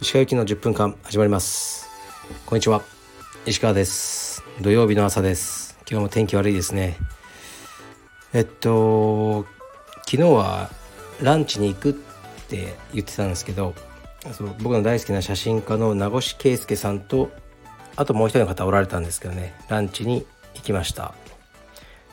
[0.00, 1.88] 石川行きの10分間始まります。
[2.46, 2.82] こんにちは。
[3.46, 4.44] 石川です。
[4.60, 5.76] 土曜日の朝です。
[5.90, 6.98] 今日も天気悪いですね。
[8.32, 9.44] えっと
[10.06, 10.70] 昨日は
[11.20, 11.92] ランチに行くっ
[12.48, 13.74] て言ってたんですけど
[14.30, 17.30] そう僕の大好きな写真家の名越圭介さんと
[17.96, 19.52] あともう一人の方おられたんですけどね。
[19.68, 20.24] ランチに
[20.54, 21.12] 行きました。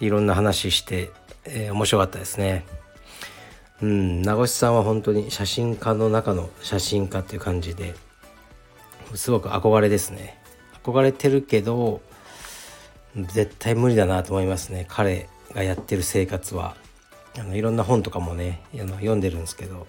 [0.00, 1.10] いろんな話して、
[1.44, 2.64] えー、面白かったですね。
[3.82, 7.94] うん名越さんは本当に写真家の中の写真家っていう感じで
[9.14, 10.38] すごく憧れですね。
[10.82, 12.00] 憧れてるけど
[13.16, 14.86] 絶対無理だなと思いますね。
[14.88, 16.76] 彼がやってる生活は。
[17.38, 19.86] あのいろんな本とかもねあの読んでるんですけど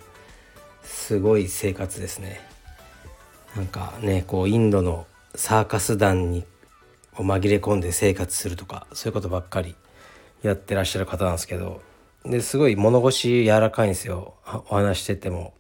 [0.84, 2.40] すごい生活ですね。
[3.56, 5.06] なんかねこうインドの
[5.36, 6.46] サーカス団に
[7.16, 9.76] 紛れ込んで生活するとかそういうことばっかり。
[10.42, 11.82] やってらっしゃる方なんですけど
[12.26, 14.36] ですごい物腰柔らかいんですよ。
[14.70, 15.54] お話してても。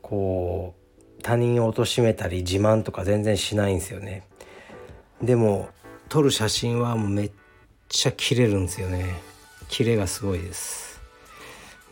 [0.00, 0.74] こ
[1.18, 4.26] う他人を貶めたり自慢とか全然しないんですよね。
[5.22, 5.68] でも
[6.08, 7.32] 撮る写真はめっ
[7.88, 9.20] ちゃ切れるんですよね。
[9.68, 11.02] キレがすごいです。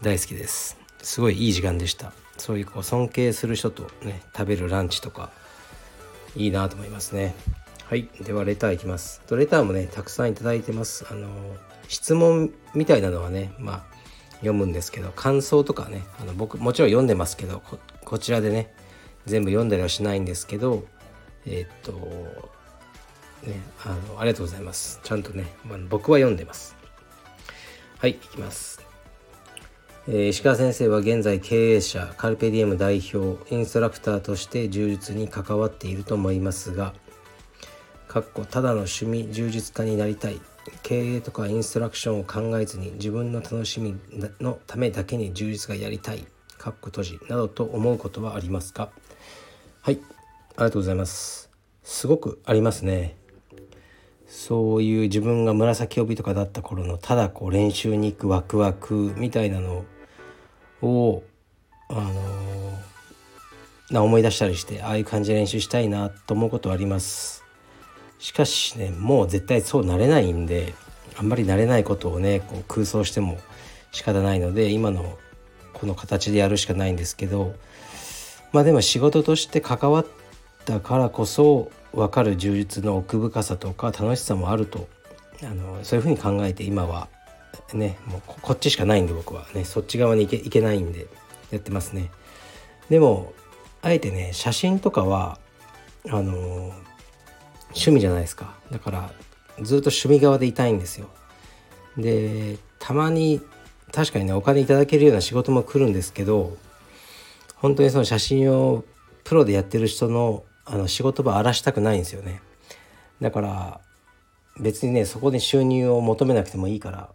[0.01, 0.79] 大好きです。
[1.03, 2.15] すごいいい時間でした。
[2.39, 5.31] そういうこう尊敬する人とね食べるランチとか
[6.35, 7.35] いいなと思いますね。
[7.85, 8.09] はい。
[8.23, 9.21] ではレターいきます。
[9.27, 11.05] とレターもねたくさんいただいてます。
[11.11, 11.29] あの
[11.89, 13.97] 質問みたいなのはねまあ
[14.37, 17.63] 読むんですけど感想とかねあの僕もちろん読んでますけど
[18.05, 18.75] こちらでね
[19.25, 20.85] 全部読んだりはしないんですけど
[21.47, 21.93] えー、っと
[23.47, 25.01] ねあのありがとうございます。
[25.03, 26.77] ちゃんとね、まあ、僕は読んでます。
[27.99, 28.85] はいいきます。
[30.09, 36.95] えー、石川先生は現在経営者カルペディエム代表インストラクターとして充実に関わっていると思いますが
[38.07, 40.41] かっこただの趣味充実家になりたい。
[40.83, 43.97] 経営とかインストラクションを考えずに自分の楽しみ
[44.41, 46.27] のためだけに充実がやりたい
[46.59, 48.91] かっこ閉じなどと思うことはありますか？
[49.83, 50.01] はい。
[50.57, 51.51] ありがとうございます。
[51.83, 53.17] すごくありますね。
[54.27, 59.85] そういう自分が紫帯とかだった頃のただこう練習に行くワクワクみたいなの
[60.83, 61.23] を
[61.89, 67.45] あのー、思い出したりしてああいう感じで練習したいなと思うことはあります。
[68.19, 70.75] しかしねもう絶対そうなれないんで
[71.19, 73.39] あんまり慣れないことをねこう空想しても
[73.93, 75.19] 仕方ないので今の
[75.73, 77.55] この形でやるしかないんですけど
[78.53, 80.07] まあでも仕事として関わっ
[80.65, 84.89] たからこそ分かる充実の奥深さとか楽しさもあると
[85.43, 87.09] あのそういうふうに考えて今は
[87.73, 91.07] ねもうこっちしかないんで僕はねそっち側に行け行けないんで
[91.51, 92.11] やってますね。
[92.89, 93.33] でも
[93.83, 95.39] あえてね写真とかは
[96.11, 96.73] あの
[97.77, 98.55] 趣味じゃないですか。
[98.71, 99.11] だから
[99.63, 101.09] ずっと趣味側でいたいんですよ。
[101.97, 103.41] でたまに
[103.93, 106.57] 確かにねお金いただけるような仕事も来るんですけど
[107.57, 108.85] 本当にその写真を
[109.25, 112.41] プロでやってる人のあの仕事場荒らしたくないんですよね。
[113.21, 113.81] だから
[114.61, 117.11] 別にねそこで収入を求めなくてもいいから。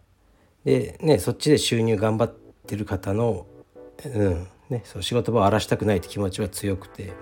[0.64, 2.34] でねそっちで収入頑張っ
[2.66, 3.46] てる方の
[4.04, 7.12] うんねそう仕事場を荒らしたくないって気持ちは強くて。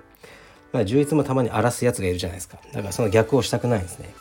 [0.72, 2.58] まあ、充実もたまに荒らすやつがいるじゃないですか。
[2.72, 4.14] だからその逆をしたくないんですね。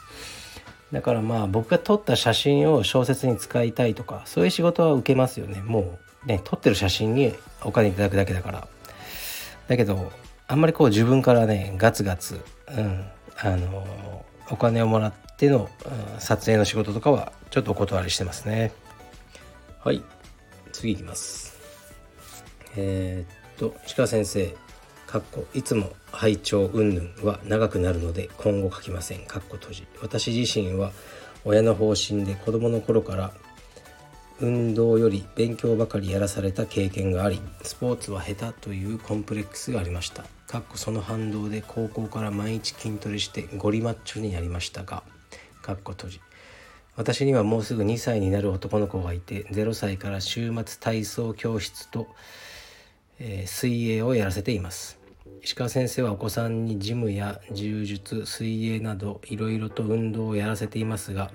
[0.92, 5.62] だからまあ僕が撮った写真を小説に使いたいとかそういう仕事は受けますよね。
[5.62, 7.34] もうね撮ってる写真に
[7.64, 8.68] お金いただくだけだから。
[9.68, 10.12] だけど
[10.48, 12.42] あんまりこう自分からねガツガツ、
[12.76, 13.06] うん、
[13.38, 15.70] あのお金をもらっての、
[16.16, 18.72] うん、撮影の仕事とかはちょっとお断りしてますね。
[19.84, 20.02] はい。
[20.72, 21.56] 次いきます。
[22.76, 24.56] えー、っと石川先生。
[25.10, 29.26] かっこいつも拝聴云々は長くなるので今後書きません。
[29.26, 29.88] かっこ閉じ。
[30.04, 30.92] 私自身は
[31.44, 33.34] 親の方針で子供の頃から
[34.40, 40.26] 運動より勉強ばかりやらされた経験がありスポーツは下手というコンプレックスがありました。
[40.46, 45.02] かっこその反動で高校から毎日筋トレしてゴリマッチョになりましたが
[45.64, 46.22] かっこ閉じ。
[46.96, 52.06] 私にはもうすぐ2歳になる男の子がいて0歳から週末体操教室と、
[53.18, 54.99] えー、水泳をやらせています。
[55.42, 61.32] 石川先生はお子さんにジムや柔術水泳などいろいろと運動をやらせていますが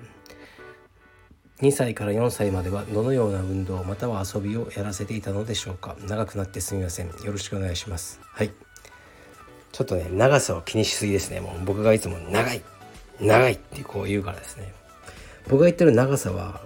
[1.61, 5.95] 2歳から4歳まではどのような運動または遊びをやらせていたのでしょうか？
[6.05, 7.07] 長くなってすみません。
[7.07, 8.19] よろしくお願いします。
[8.21, 8.51] はい。
[9.71, 11.39] ちょっとね長さを気にしすぎですね。
[11.39, 12.61] もう僕がいつも長い
[13.21, 14.73] 長いってこう言うからですね。
[15.47, 16.61] 僕が言ってる長さは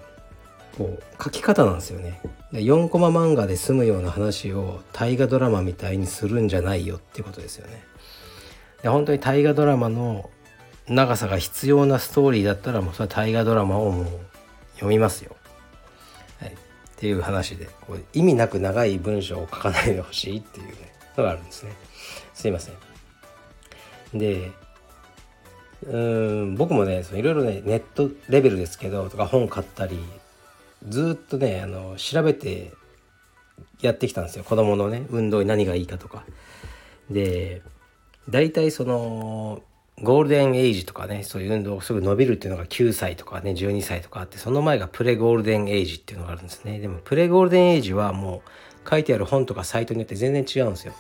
[0.76, 2.20] こう書き方なんですよね。
[2.52, 7.84] 4コマ漫画で済むような話を大河ドラマみたいにするんじゃないよっていうことですよね。
[8.82, 10.30] で本当に大河ドラマの
[10.88, 14.06] 長さが必要なストーリーだったらもうそれは大河ドラマをもう
[14.76, 15.36] 読みますよ。
[16.42, 21.72] っていう話でこう意味なく長い文章を書かないでほしいっていうねのがあるんですね。
[22.34, 22.76] すいません。
[24.14, 24.52] で
[25.88, 29.98] うん僕もねいろいろねネットレベルですけどとか本買ったり
[30.88, 32.74] ずっとねあの調べて
[33.82, 34.44] やってきたんですよ。
[34.44, 36.24] 子供のね運動に何がいいかとか。
[37.10, 37.62] で
[38.30, 39.62] 大体その
[40.02, 46.80] ゴールデンエイジとかねそういう運動すぐ伸びるっていうのが9歳とかね12歳とかあってその前がプレゴールデンエイジっていうのがあるんですね。
[46.80, 48.42] でもプレゴールデンエイジはも
[48.86, 50.94] う書いてある本とかサイトによって全然違うんですよ。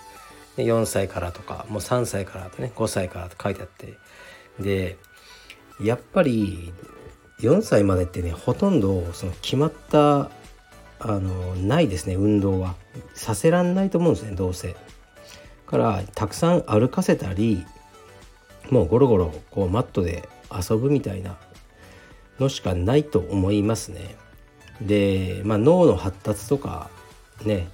[0.57, 3.93] で4歳からとかもう3歳からとね5歳からと書いてあって。
[4.59, 4.97] で
[5.81, 6.73] やっぱり
[7.39, 10.29] 4歳までってねほとんどその決まった
[10.99, 12.75] あのないですね運動は
[13.13, 14.75] させらんないと思うんですねどうせ。
[15.65, 17.63] からたくさん歩かせたり
[18.71, 21.37] もうゴロゴロこうマットで遊ぶみたいな
[22.39, 24.15] のしかないと思いますね。
[24.81, 26.89] で、まあ、脳の発達とか
[27.45, 27.67] ね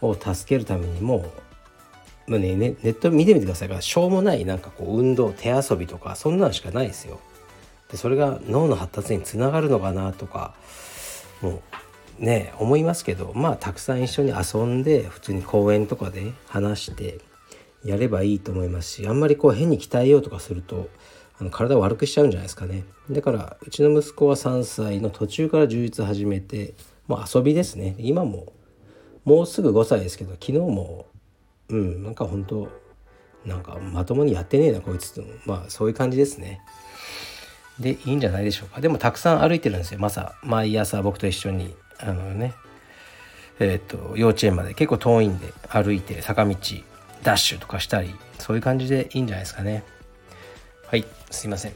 [0.00, 1.32] を助けるためにも、
[2.26, 7.20] まあね、ネット見てみてくださいがしょうもないなんかこう運動手遊びとかそんなのしかないですよ。
[7.92, 10.54] でそれが脳の発達につながるのかなとか
[11.42, 11.62] も
[12.20, 17.20] うね思いますけどまあたくさん一緒に遊んで普通に公園とかで話して
[17.84, 20.88] やればいいと思いますしあんまりこう変に鍛えようとかすると
[21.38, 22.84] あの体を悪くしちゃうんじゃないですかね。
[23.10, 26.74] だからうちの息子は3歳の途中から充実始めて
[27.08, 27.96] もう遊びですね。
[27.98, 28.52] 今も
[29.24, 31.06] もうすぐ5歳ですけど昨日も
[31.68, 32.68] うんなんか本当
[33.44, 35.22] なんかまともにやってねえなこいつと。
[35.44, 36.60] まあそういう感じですね。
[37.82, 38.80] でいいんじゃないでしょうか。
[38.80, 40.00] でもたくさん歩いてるんですよ。
[40.00, 42.54] まさ毎朝僕と一緒にあのね
[43.60, 44.72] えっ、と幼稚園まで。
[44.74, 46.54] 結構遠いんで歩いて坂道
[47.22, 49.84] ダッシュとかしたりそういう感じでいいんじゃないですかね。
[50.86, 51.72] はいすいません。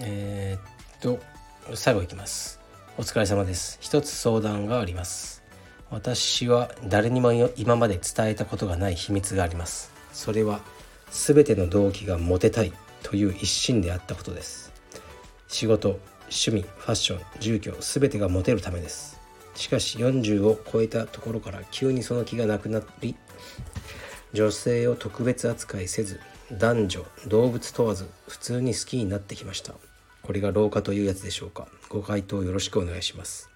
[0.00, 1.20] えー、っと
[1.74, 2.60] 最後いきます。
[2.98, 3.78] お疲れ様です。
[3.80, 5.42] 一つ相談があります。
[5.90, 9.92] 私は誰にも今まで伝えたことがない秘密があります。
[10.12, 10.60] それは
[11.10, 12.72] 全ての動機がモテたい。
[13.12, 14.72] という一心であったことです。
[15.46, 16.00] 仕事
[16.30, 19.20] 趣味ファッション住居全てがモテるためです。
[19.54, 23.14] しかし40を超えたところから急にその気がなくなり
[24.32, 26.20] 女性を特別扱いせず
[26.52, 29.74] 男女動物問わず普通に好きになってきました。
[30.22, 31.68] これが老化というやつでしょうか。
[31.90, 33.50] ご回答よろしくお願いします。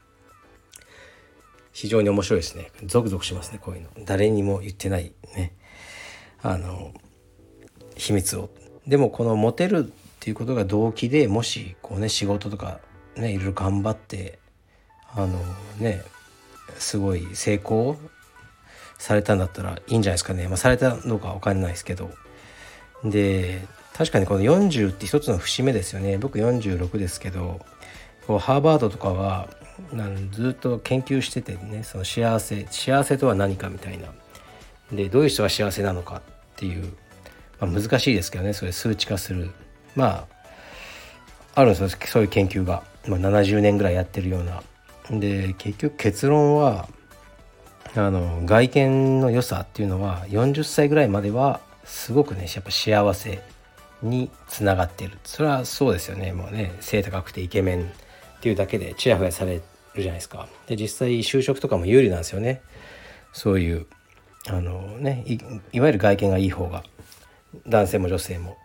[1.73, 2.73] 非常に面白いですね。
[2.85, 3.88] ゾクゾクしますねこういうの。
[4.05, 5.56] 誰にも言ってないね。
[6.43, 6.93] あの
[7.97, 8.50] 秘密を。
[8.87, 12.81] でもこのモテるっていうことが動機でもしこうね仕事とか
[13.17, 14.38] ねいろいろ頑張って
[15.15, 15.38] あの
[15.79, 16.03] ね
[16.79, 17.97] すごい成功
[18.99, 22.11] されたんだったらいいんじゃないですかね、まあ、されたのか分かんないですけど。
[23.05, 26.19] で確かにこの40って一つの節目ですよね。
[26.19, 27.61] 僕46ですけど
[28.27, 29.49] こうハーバードとかは
[29.93, 34.09] なんずっと研究しててねその幸せ幸せとは何かみたいな。
[34.93, 36.23] でどういう人が幸せなのかっ
[36.56, 36.93] ていう、
[37.61, 39.50] まあ、難しいですけどねそれ数値化する。
[39.94, 40.37] まあ
[41.55, 41.88] あるんですよ。
[42.06, 44.62] そういう研究が、まあ、70年ぐらいやってるような。
[45.11, 46.88] で結局結論は
[47.94, 53.43] あの外見の良さっていうのは40歳ぐらいまではすごくねやっぱ幸せ
[54.03, 55.19] につながってる。
[55.25, 56.32] それはそうですよね。
[56.32, 59.62] もうね背高くてイケメンっていうだけでチヤホヤされる
[59.97, 60.49] じゃないですか。
[60.67, 62.60] で実際就職とかも有利なんですよね。
[63.32, 63.86] そういう
[64.48, 65.25] あのね
[65.72, 66.84] いわゆる外見がいい方が。
[67.67, 68.56] 男性も女性も。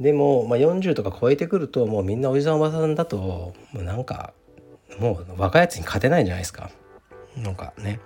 [0.00, 4.32] でも、まあ、40とか超えてくるともうみんなおじさんおばさんだともうなんか
[5.00, 6.70] もう若いやつに勝てないんじゃないですか。
[7.36, 8.00] なんかね。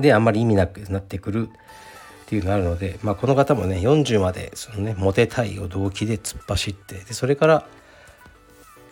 [0.00, 7.66] であんまり意味なくなってくるっていうのがあるので、まあ、この方もね40までそのねモテたいを動機で突っ走ってでそれから、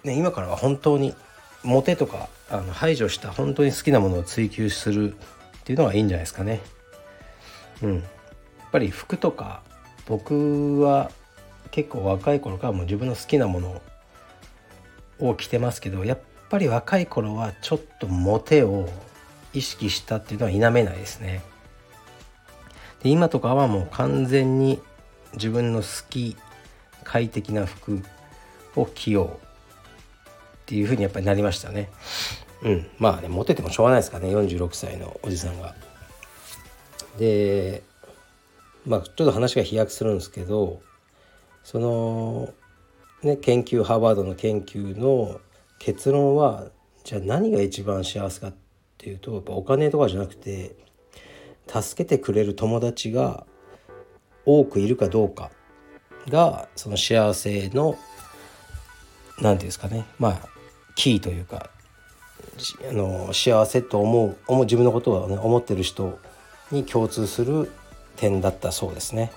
[0.04, 1.14] ね、今からは本当に
[1.62, 5.16] モテとかあの排除した本当に好きなものを追求するっ
[5.64, 6.60] ていうのがいいんじゃないですかね。
[7.82, 8.04] うん、やっ
[8.70, 9.62] ぱり服とか
[10.10, 11.12] 僕は
[11.70, 13.80] 結構若い頃からも自分の好きなもの
[15.20, 18.88] を着てますけどやっぱり若い頃はちょっとモテを
[19.54, 21.42] 意識したっていうのは否めないですね。
[23.04, 24.82] で今とかはもう完全に
[25.34, 26.36] 自分の好き
[27.04, 28.02] 快適な服
[28.74, 29.38] を着ようっ
[30.66, 31.88] ていうふうにやっぱりなりましたね。
[32.62, 35.76] うん、まあねモテてもしょうがないですかね46歳のおじさんが。
[37.16, 37.84] で
[38.90, 40.82] まあちょっと話が飛躍するんですけど
[41.62, 42.52] その
[43.22, 45.40] ね研究ハーバードの研究の
[45.78, 46.66] 結論は
[47.04, 48.54] じゃあ何が一番幸せかっ
[48.98, 50.74] ていうとやっぱお金とかじゃなくて
[51.68, 53.46] 助けてくれる友達が
[54.44, 55.52] 多くいるかどうか
[56.28, 57.96] がその幸せの
[59.36, 60.48] 何て言うんですかねまあ
[60.96, 61.70] キーというか
[62.90, 66.18] あの幸せと思う思う自分のことを、ね、思ってる人
[66.72, 67.70] に共通する
[68.20, 69.32] 点だったそうですね。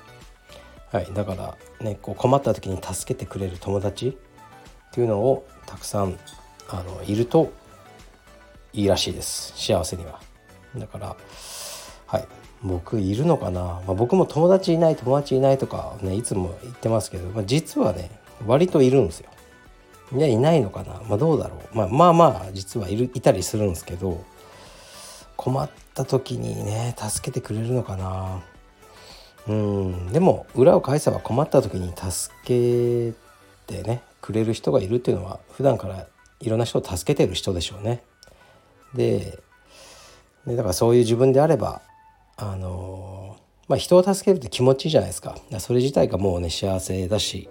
[0.92, 4.14] はい、だからねこう困った時に助けてくれる友達っ
[4.94, 6.20] ていうのをたくさん
[6.70, 7.52] あのいると
[8.74, 10.20] いいらしいです幸せには。
[10.78, 11.16] だから
[12.08, 12.28] はい
[12.62, 18.12] 僕いるのかな、まあ、僕も友達いない友達いないとかねいつも言ってますけど、まあ、実はね
[18.46, 19.30] 割といるんですよ。
[20.16, 24.24] いやいないのかな、まあ、どうだろう、まあ、まあまあ実はいるいたりするんですけど
[25.38, 28.44] 困った時にね助けてくれるのかな
[29.48, 33.14] うんでも裏を返せば困った時に助け
[33.68, 36.08] てねくれる人がいるっていうのは普段から
[36.40, 38.04] いろんな人を助けてる人でしょうね。
[38.94, 39.40] で
[40.46, 41.82] でだからそういう自分であれば
[42.38, 45.38] あのまあ人を助けるって気持ちいいじゃないですか。
[45.60, 47.50] それ自体がもうね幸せだし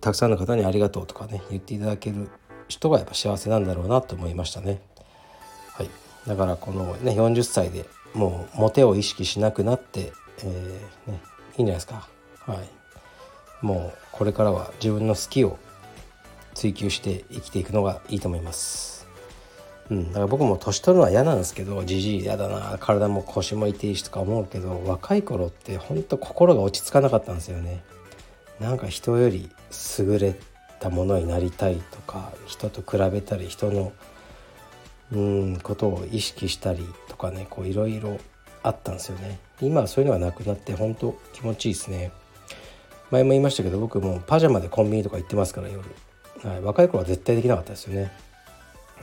[0.00, 2.28] たくさんの方にありがとうとかね言っていただける
[2.68, 4.80] 人がやっぱ幸せなんだろうなと思いましたね。
[5.74, 5.90] はい、
[6.26, 10.12] だからこのね40歳でもうモテを意識しなくなって、
[10.42, 11.20] えー、ね、
[11.56, 12.08] いいんじゃないですか。
[12.46, 12.68] はい、
[13.62, 15.58] もうこれからは自分の好きを
[16.54, 19.06] 追求して生きていくのがいいと思います。
[19.90, 27.82] うん、だから僕も年取るのは嫌なんですけどじじい嫌だな体も腰も痛いしとか思うけど若い頃ってほんと心が落ち着かなかったんですよね。
[28.60, 29.50] なんか人より
[29.98, 30.34] 優れ
[30.80, 33.92] たものになりたいとか人と比べたり人の
[35.12, 38.18] うんことを意識したりとかねこういろいろ
[38.64, 39.38] あったんですよね。
[39.60, 42.10] 今はそういうのがなくなって本当気持ちいいですね。
[43.10, 45.84] 前も言いましたけど僕もパジャマでコンビニとか行ってますから夜、
[46.42, 48.10] はい、若い頃は絶対できなかったですよね。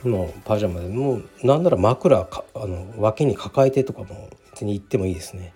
[0.02, 5.54] もうパジャマでもうなんなら枕かあの脇に抱えてとかも別に行ってもいいですね。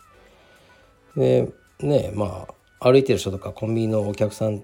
[1.16, 1.48] で
[1.80, 2.46] ねま
[2.80, 4.62] あ歩いてる人とかコンビニのお客さん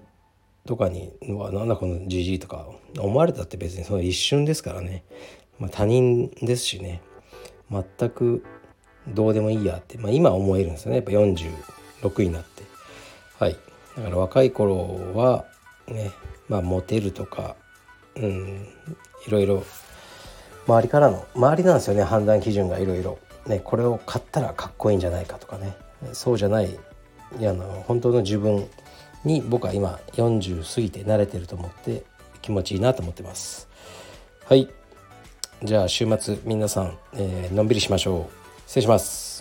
[0.65, 2.65] とかに「わなんだこのじじい」とか
[2.97, 5.03] 思われたって別にその一瞬ですからね、
[5.59, 7.01] まあ、他人ですしね。
[7.69, 8.45] 全く
[9.07, 10.97] どうでもいいやって、まあ、今思えるんですよね。
[10.97, 12.63] やっぱ46になって。
[13.39, 13.57] はい。
[13.97, 15.45] だから若い頃は
[15.87, 16.11] ね
[16.49, 17.55] まあモテるとか
[18.15, 18.67] うん
[19.27, 19.63] いろいろ
[20.67, 22.03] 周りからの周りなんですよね。
[22.03, 23.19] 判断基準がいろいろ。
[23.47, 25.75] ねこれを買ったらかっこいいんじゃないかとかね。
[26.13, 26.77] そうじゃない
[27.39, 28.67] いやの本当の自分
[29.23, 32.03] に僕は今40過ぎて慣れてると思って
[32.41, 33.67] 気持ちいいなと思ってます。
[34.45, 34.69] はい。
[35.63, 38.42] じゃあ週末皆さん、えー、のんびりしましょう。
[38.73, 39.32] 失礼します。